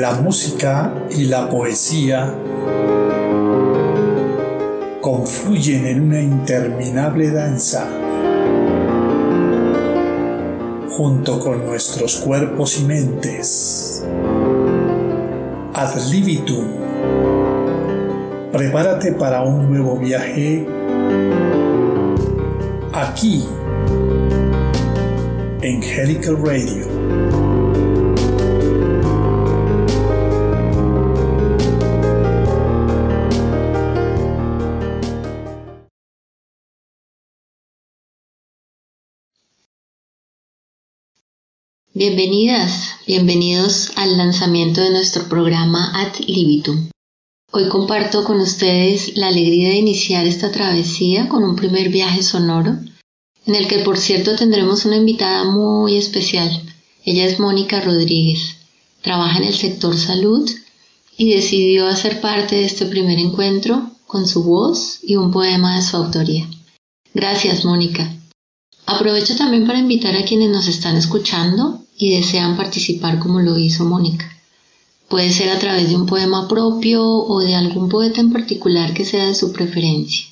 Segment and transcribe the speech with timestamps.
[0.00, 2.34] la música y la poesía
[5.02, 7.86] confluyen en una interminable danza
[10.88, 14.02] junto con nuestros cuerpos y mentes.
[15.74, 16.64] Ad libitum.
[18.52, 20.66] Prepárate para un nuevo viaje
[22.94, 23.44] aquí
[25.60, 26.89] en Helical Radio.
[42.00, 46.88] Bienvenidas, bienvenidos al lanzamiento de nuestro programa Ad Libitum.
[47.52, 52.78] Hoy comparto con ustedes la alegría de iniciar esta travesía con un primer viaje sonoro,
[53.44, 56.62] en el que por cierto tendremos una invitada muy especial.
[57.04, 58.56] Ella es Mónica Rodríguez,
[59.02, 60.50] trabaja en el sector salud
[61.18, 65.82] y decidió hacer parte de este primer encuentro con su voz y un poema de
[65.82, 66.48] su autoría.
[67.12, 68.10] Gracias, Mónica.
[68.90, 73.84] Aprovecho también para invitar a quienes nos están escuchando y desean participar como lo hizo
[73.84, 74.28] Mónica.
[75.08, 79.04] Puede ser a través de un poema propio o de algún poeta en particular que
[79.04, 80.26] sea de su preferencia.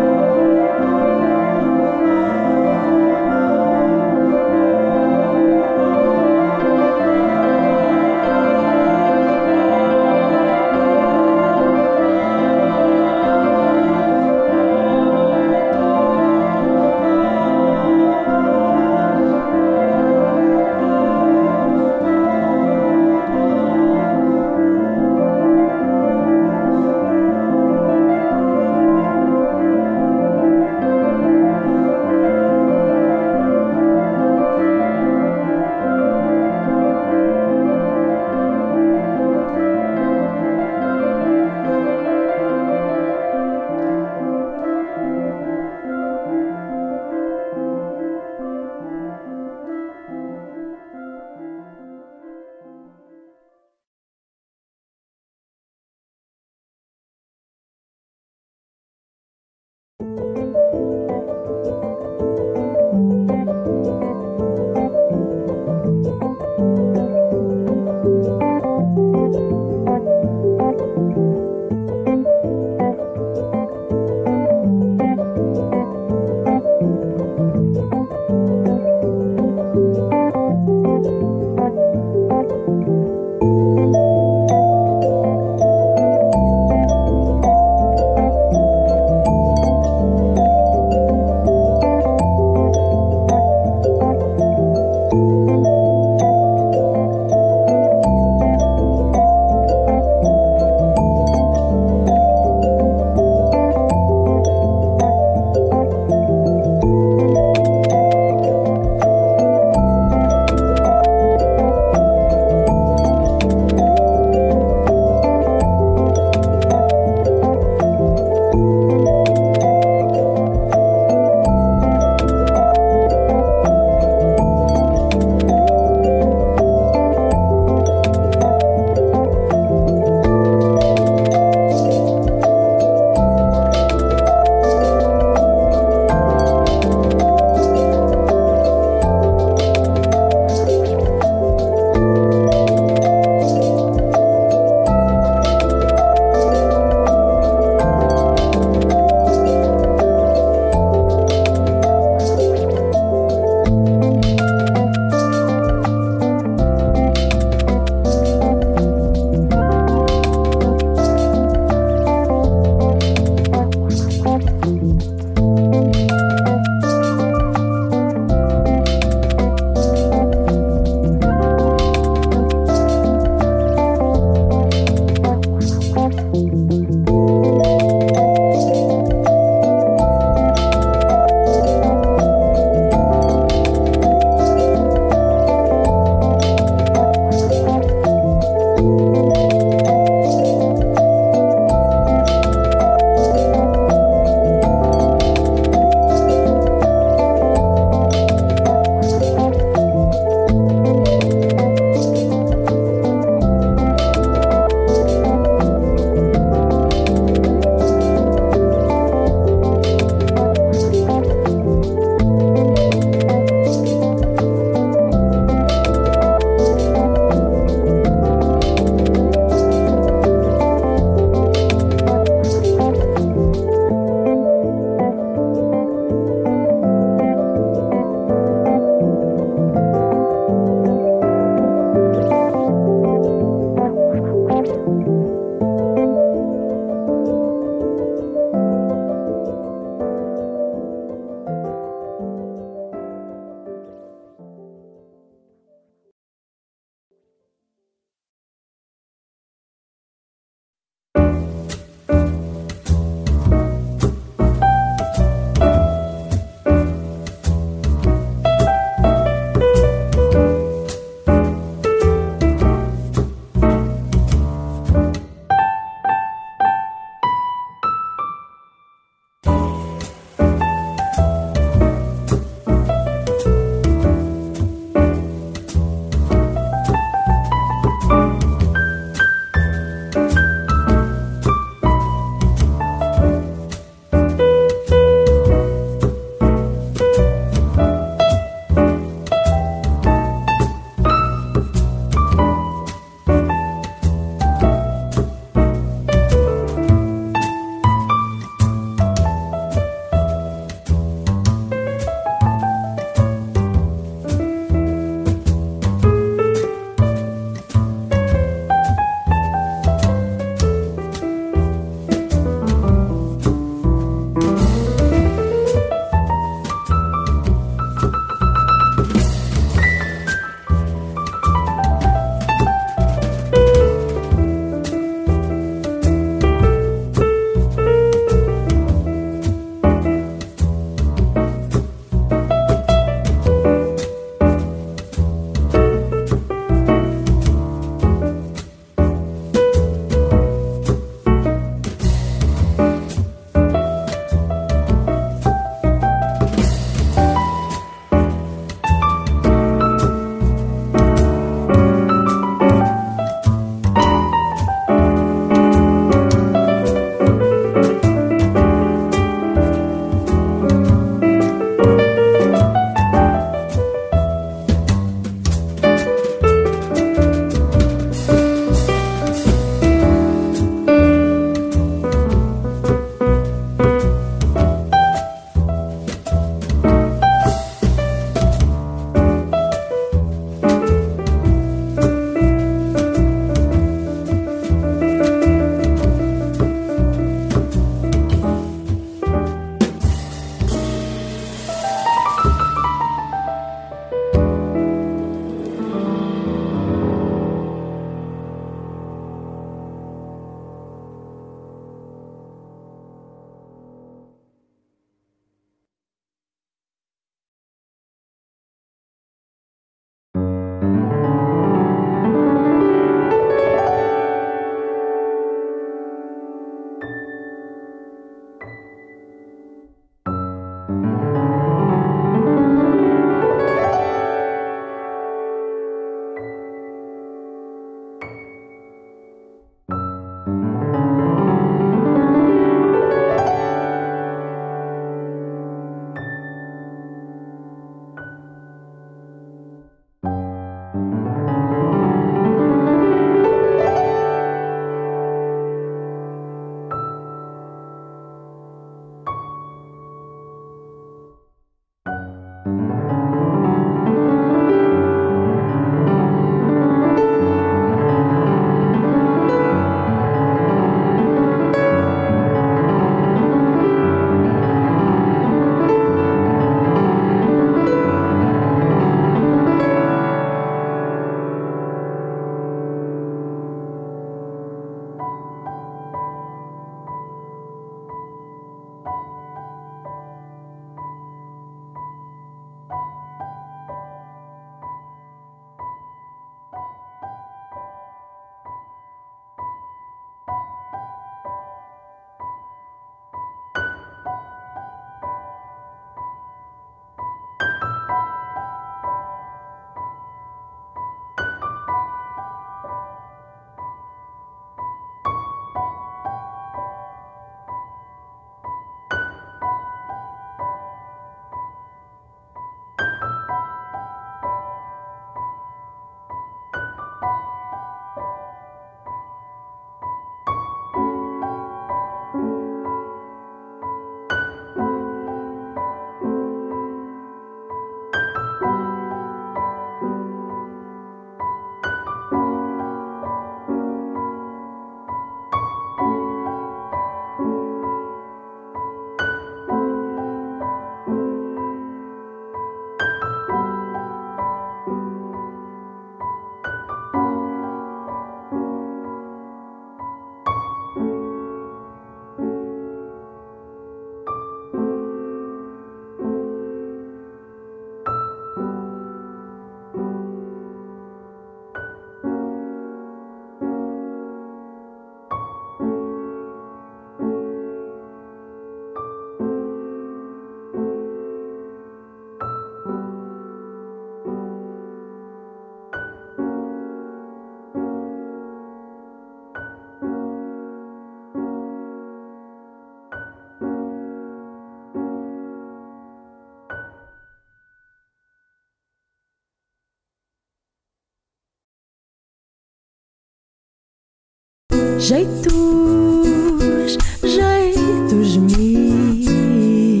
[595.06, 600.00] Jeitos, jeitos mil.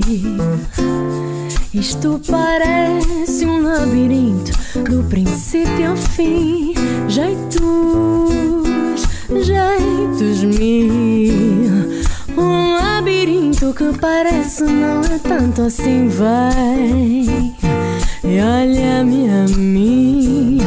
[1.74, 4.52] Isto parece um labirinto
[4.88, 6.72] do princípio ao fim.
[7.06, 7.60] Jeitos,
[9.44, 12.02] jeitos mil.
[12.38, 17.26] Um labirinto que parece não é tanto assim, vai.
[18.24, 20.58] E olha-me a mim,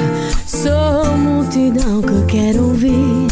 [0.46, 3.27] sou multidão que quero ouvir,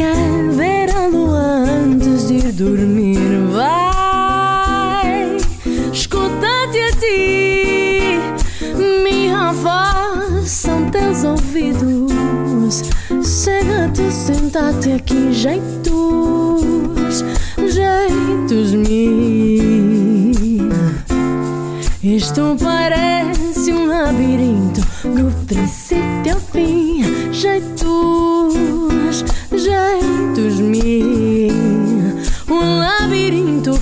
[0.00, 1.42] quer ver a lua
[1.84, 3.18] antes de ir dormir.
[3.52, 5.36] Vai,
[5.92, 8.18] escuta-te a ti,
[9.04, 12.82] minha voz são teus ouvidos.
[13.22, 17.22] Chega-te, senta-te aqui, jeitos,
[17.58, 20.32] jeitos mil.
[22.02, 27.04] Isto parece um labirinto do princípio ao fim.
[27.32, 28.09] Jeitos,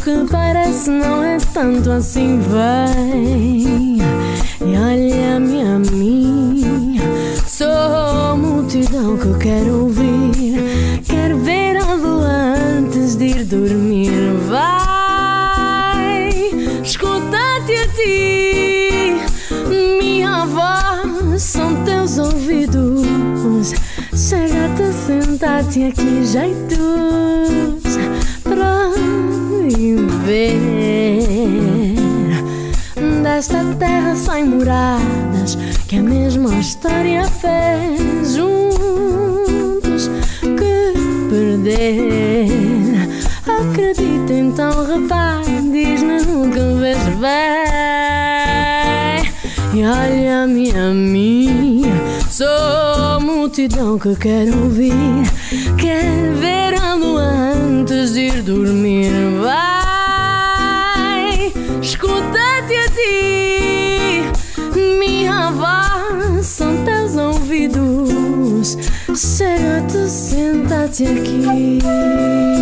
[0.04, 2.40] que parece não é tanto assim.
[2.40, 3.98] Vem
[4.60, 7.00] e olha-me a mim.
[7.46, 11.02] Sou multidão que quero ouvir.
[11.06, 14.34] Quero ver a lua antes de ir dormir.
[14.48, 16.30] Vai,
[16.84, 19.16] escuta-te a ti.
[19.68, 23.74] Minha voz são teus ouvidos.
[24.14, 27.98] Chega-te, senta-te aqui, jeitos
[28.42, 28.88] pra
[29.68, 31.22] viver.
[33.22, 35.56] Desta terra sem moradas,
[35.86, 40.10] que a mesma história fez juntos
[40.42, 40.92] que
[41.28, 42.48] perder.
[43.46, 47.48] Acredita então, repare, diz-me o que vês bem.
[49.74, 51.82] E olha-me a mim,
[52.30, 54.92] sou multidão que quero ouvir,
[55.76, 56.57] quer ver
[58.28, 59.10] ir dormir.
[59.40, 60.72] Vai,
[61.82, 64.22] escuta-te a ti,
[64.98, 68.76] minha voz são teus ouvidos.
[69.14, 72.57] Chega-te, senta-te aqui.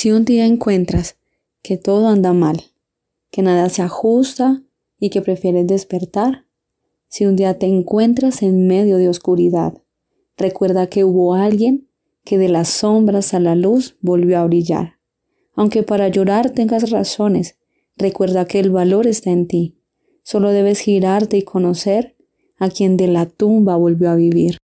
[0.00, 1.16] Si un día encuentras
[1.60, 2.62] que todo anda mal,
[3.32, 4.62] que nada se ajusta
[5.00, 6.46] y que prefieres despertar,
[7.08, 9.82] si un día te encuentras en medio de oscuridad,
[10.36, 11.88] recuerda que hubo alguien
[12.22, 15.00] que de las sombras a la luz volvió a brillar.
[15.54, 17.58] Aunque para llorar tengas razones,
[17.96, 19.80] recuerda que el valor está en ti.
[20.22, 22.14] Solo debes girarte y conocer
[22.56, 24.58] a quien de la tumba volvió a vivir.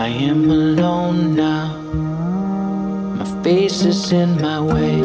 [0.00, 1.76] I am alone now.
[3.18, 5.02] My face is in my way.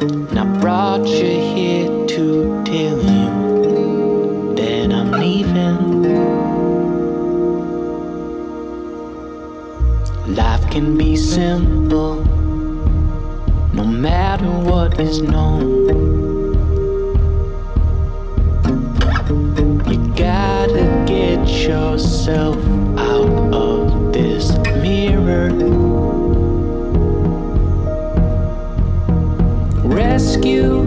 [0.00, 6.02] And I brought you here to tell you that I'm leaving.
[10.34, 12.24] Life can be simple,
[13.72, 16.07] no matter what is known.
[21.68, 22.56] Yourself
[22.96, 25.50] out of this mirror.
[29.84, 30.77] Rescue.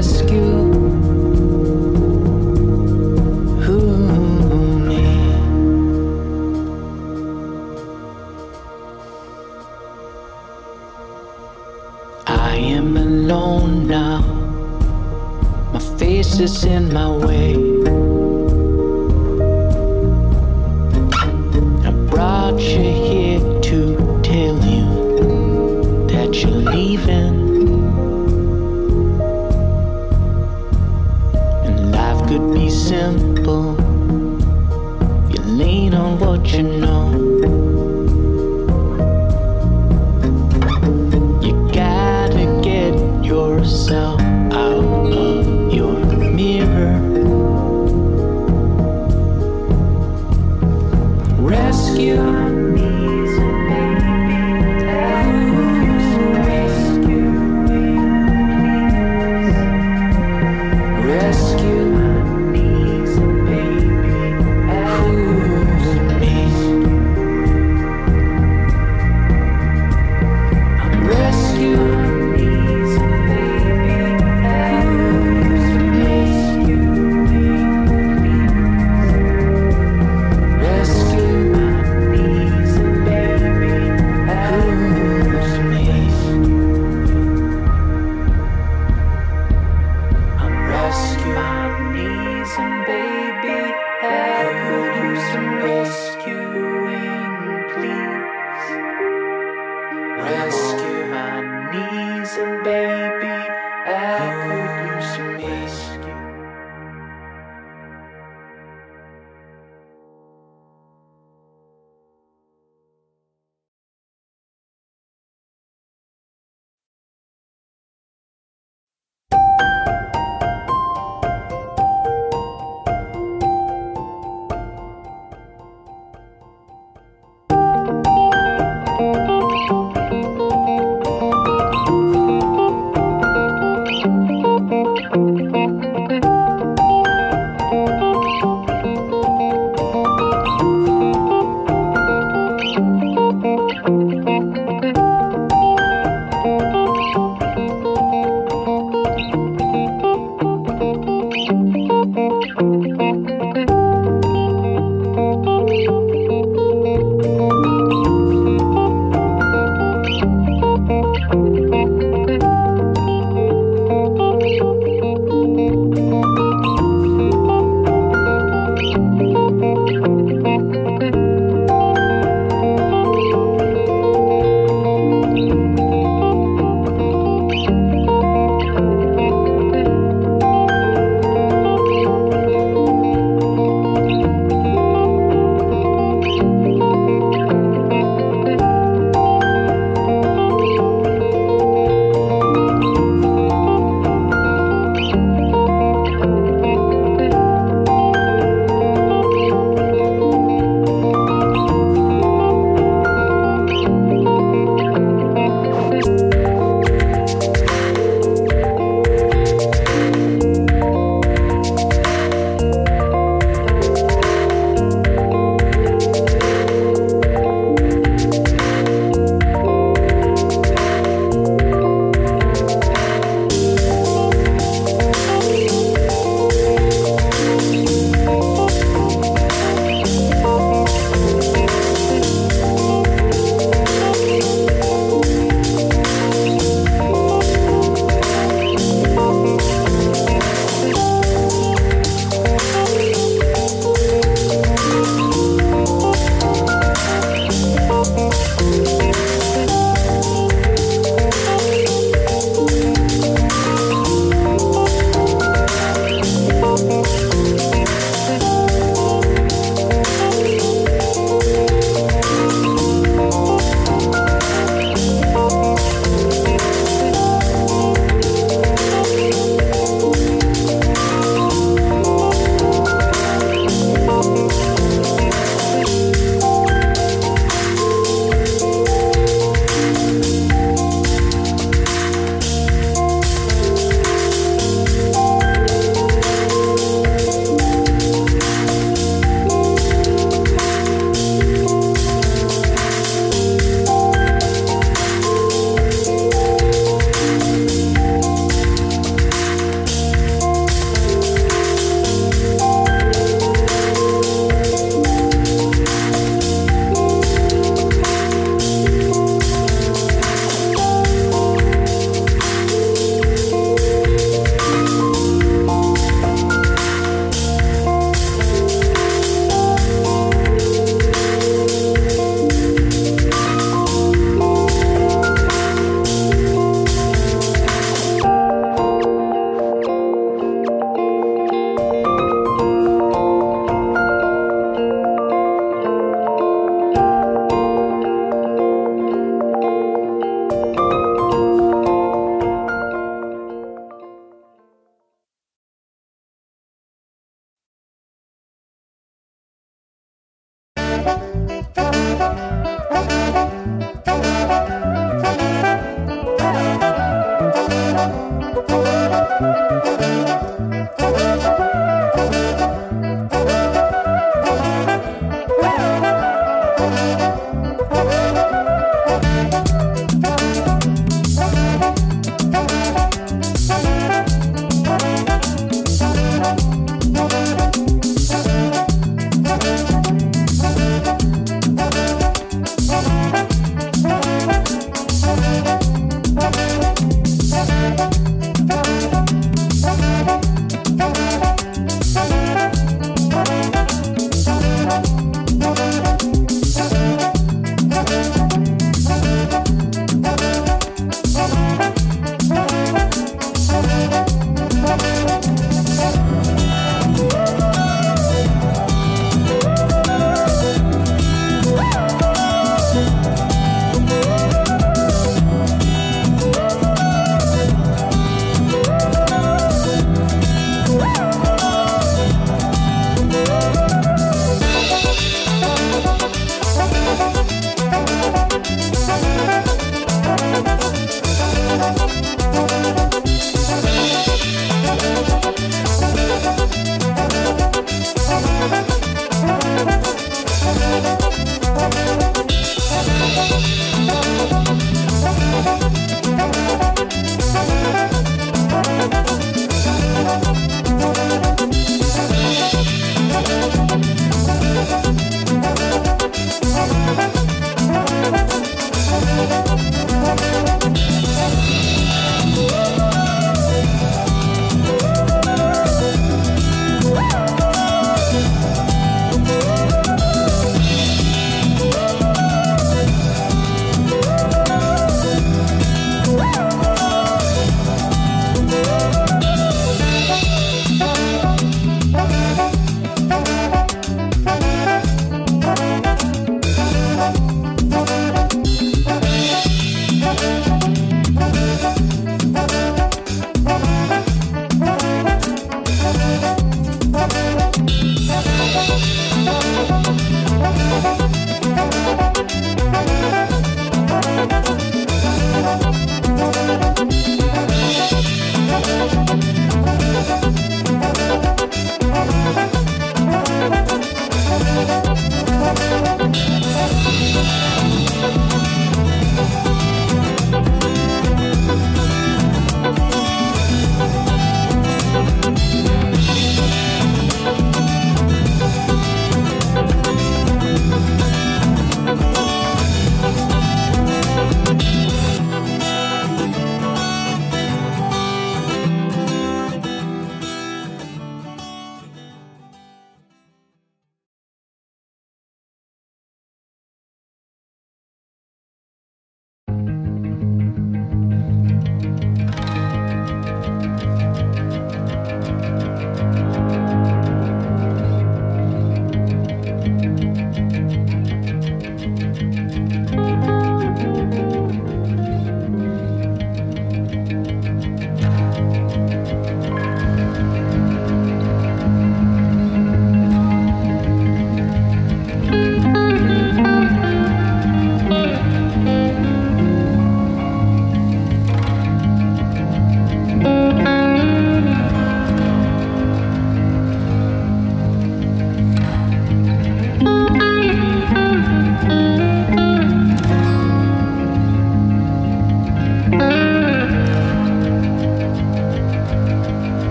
[0.00, 0.69] rescue.